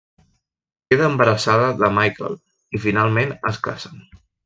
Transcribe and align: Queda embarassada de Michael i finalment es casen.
Queda 0.91 1.05
embarassada 1.09 1.69
de 1.83 1.91
Michael 1.99 2.35
i 2.79 2.85
finalment 2.89 3.39
es 3.55 3.65
casen. 3.71 4.07